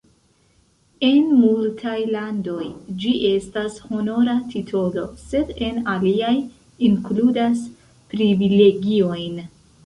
En 1.07 1.25
multaj 1.41 1.97
landoj, 2.15 2.65
ĝi 3.03 3.11
estas 3.31 3.75
honora 3.89 4.35
titolo, 4.55 5.03
sed 5.27 5.53
en 5.69 5.79
aliaj 5.97 6.33
inkludas 6.89 7.63
privilegiojn. 8.15 9.39